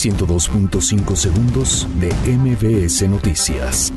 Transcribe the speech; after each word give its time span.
102.5 0.00 1.14
segundos 1.14 1.86
de 2.00 2.08
MBS 2.34 3.06
Noticias. 3.06 3.92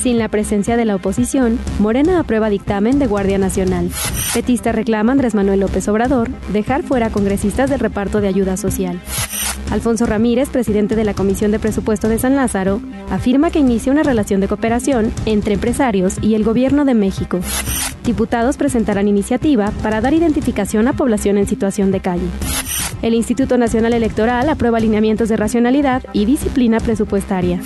Sin 0.00 0.16
la 0.16 0.28
presencia 0.28 0.76
de 0.76 0.84
la 0.84 0.94
oposición, 0.94 1.58
Morena 1.80 2.20
aprueba 2.20 2.48
dictamen 2.48 3.00
de 3.00 3.08
Guardia 3.08 3.36
Nacional. 3.36 3.90
Petistas 4.32 4.76
reclama 4.76 5.10
Andrés 5.10 5.34
Manuel 5.34 5.58
López 5.58 5.88
Obrador 5.88 6.30
dejar 6.52 6.84
fuera 6.84 7.10
congresistas 7.10 7.68
del 7.68 7.80
reparto 7.80 8.20
de 8.20 8.28
ayuda 8.28 8.56
social. 8.56 9.00
Alfonso 9.72 10.06
Ramírez, 10.06 10.50
presidente 10.50 10.94
de 10.94 11.02
la 11.02 11.14
Comisión 11.14 11.50
de 11.50 11.58
Presupuesto 11.58 12.08
de 12.08 12.20
San 12.20 12.36
Lázaro, 12.36 12.80
afirma 13.10 13.50
que 13.50 13.58
inicia 13.58 13.90
una 13.90 14.04
relación 14.04 14.40
de 14.40 14.46
cooperación 14.46 15.12
entre 15.26 15.54
empresarios 15.54 16.14
y 16.22 16.36
el 16.36 16.44
gobierno 16.44 16.84
de 16.84 16.94
México. 16.94 17.40
Diputados 18.04 18.56
presentarán 18.56 19.08
iniciativa 19.08 19.72
para 19.82 20.00
dar 20.00 20.14
identificación 20.14 20.86
a 20.86 20.92
población 20.92 21.38
en 21.38 21.48
situación 21.48 21.90
de 21.90 21.98
calle. 21.98 22.28
El 23.02 23.14
Instituto 23.14 23.58
Nacional 23.58 23.94
Electoral 23.94 24.48
aprueba 24.48 24.78
alineamientos 24.78 25.28
de 25.28 25.36
racionalidad 25.36 26.02
y 26.12 26.24
disciplina 26.24 26.80
presupuestaria. 26.80 27.60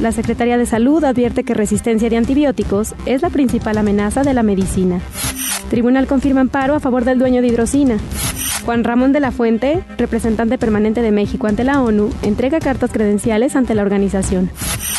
La 0.00 0.12
Secretaría 0.12 0.56
de 0.56 0.64
Salud 0.64 1.04
advierte 1.04 1.44
que 1.44 1.52
resistencia 1.52 2.08
de 2.08 2.16
antibióticos 2.16 2.94
es 3.04 3.20
la 3.20 3.28
principal 3.28 3.76
amenaza 3.76 4.22
de 4.22 4.32
la 4.32 4.42
medicina. 4.42 5.00
Tribunal 5.68 6.06
confirma 6.06 6.40
amparo 6.40 6.74
a 6.74 6.80
favor 6.80 7.04
del 7.04 7.18
dueño 7.18 7.42
de 7.42 7.48
hidrocina. 7.48 7.98
Juan 8.64 8.82
Ramón 8.82 9.12
de 9.12 9.20
la 9.20 9.30
Fuente, 9.30 9.84
representante 9.98 10.56
permanente 10.56 11.02
de 11.02 11.10
México 11.10 11.46
ante 11.46 11.64
la 11.64 11.82
ONU, 11.82 12.10
entrega 12.22 12.58
cartas 12.58 12.90
credenciales 12.90 13.56
ante 13.56 13.74
la 13.74 13.82
organización. 13.82 14.50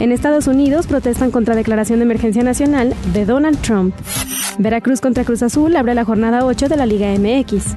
En 0.00 0.12
Estados 0.12 0.46
Unidos 0.46 0.86
protestan 0.86 1.30
contra 1.30 1.54
declaración 1.54 1.98
de 1.98 2.04
emergencia 2.04 2.42
nacional 2.42 2.94
de 3.12 3.24
Donald 3.24 3.58
Trump. 3.60 3.94
Veracruz 4.58 5.00
contra 5.00 5.24
Cruz 5.24 5.42
Azul 5.42 5.74
abre 5.76 5.94
la 5.94 6.04
jornada 6.04 6.44
8 6.44 6.68
de 6.68 6.76
la 6.76 6.86
Liga 6.86 7.08
MX. 7.18 7.76